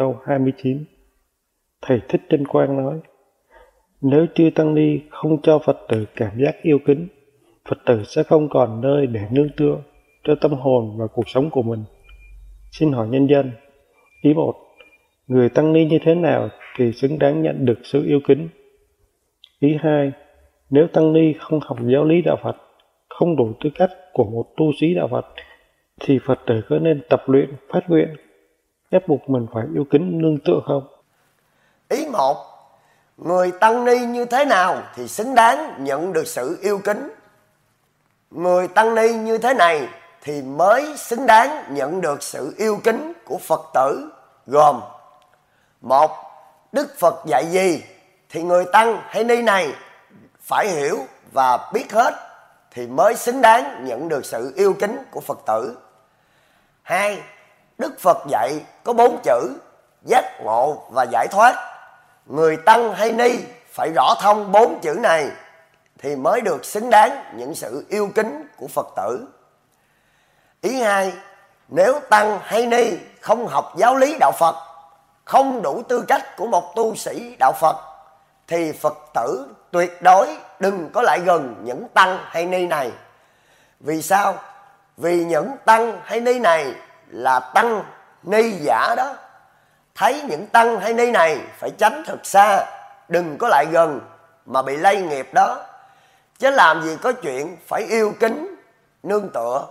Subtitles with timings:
[0.00, 0.84] câu 29.
[1.82, 3.00] Thầy Thích Trinh Quang nói,
[4.00, 7.08] nếu chư Tăng Ni không cho Phật tử cảm giác yêu kính,
[7.68, 9.76] Phật tử sẽ không còn nơi để nương tựa
[10.24, 11.84] cho tâm hồn và cuộc sống của mình.
[12.70, 13.52] Xin hỏi nhân dân,
[14.22, 14.54] ý một,
[15.26, 18.48] người Tăng Ni như thế nào thì xứng đáng nhận được sự yêu kính?
[19.60, 20.12] Ý hai,
[20.70, 22.56] nếu Tăng Ni không học giáo lý Đạo Phật,
[23.08, 25.26] không đủ tư cách của một tu sĩ Đạo Phật,
[26.00, 28.08] thì Phật tử có nên tập luyện, phát nguyện,
[28.90, 30.86] ép buộc mình phải yêu kính nương tựa không?
[31.88, 32.36] Ý một,
[33.16, 37.10] người tăng ni như thế nào thì xứng đáng nhận được sự yêu kính.
[38.30, 39.88] Người tăng ni như thế này
[40.22, 44.10] thì mới xứng đáng nhận được sự yêu kính của Phật tử
[44.46, 44.80] gồm
[45.80, 46.10] một
[46.72, 47.82] Đức Phật dạy gì
[48.28, 49.72] thì người tăng hay ni này
[50.40, 50.98] phải hiểu
[51.32, 52.14] và biết hết
[52.70, 55.78] thì mới xứng đáng nhận được sự yêu kính của Phật tử.
[56.82, 57.22] Hai,
[57.80, 59.54] Đức Phật dạy có bốn chữ
[60.02, 61.54] giác ngộ và giải thoát.
[62.26, 63.38] Người tăng hay ni
[63.72, 65.30] phải rõ thông bốn chữ này
[65.98, 69.26] thì mới được xứng đáng những sự yêu kính của Phật tử.
[70.60, 71.12] Ý hai,
[71.68, 74.56] nếu tăng hay ni không học giáo lý đạo Phật,
[75.24, 77.76] không đủ tư cách của một tu sĩ đạo Phật
[78.46, 82.90] thì Phật tử tuyệt đối đừng có lại gần những tăng hay ni này.
[83.80, 84.34] Vì sao?
[84.96, 86.74] Vì những tăng hay ni này
[87.10, 87.84] là tăng
[88.22, 89.14] ni giả đó.
[89.94, 92.66] Thấy những tăng hay ni này phải tránh thật xa,
[93.08, 94.00] đừng có lại gần
[94.46, 95.58] mà bị lây nghiệp đó.
[96.38, 98.54] Chứ làm gì có chuyện phải yêu kính
[99.02, 99.66] nương tựa